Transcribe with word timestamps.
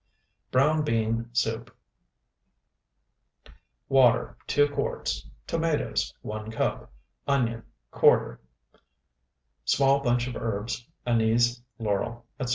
BROWN 0.49 0.81
BEAN 0.83 1.29
SOUP 1.31 1.69
Water, 3.87 4.35
2 4.47 4.69
quarts. 4.69 5.29
Tomatoes, 5.45 6.11
1 6.23 6.49
cup. 6.49 6.91
Onion, 7.27 7.61
¼. 7.93 8.37
Small 9.63 9.99
bunch 9.99 10.25
of 10.25 10.35
herbs, 10.35 10.87
anise, 11.05 11.61
laurel, 11.77 12.25
etc. 12.39 12.49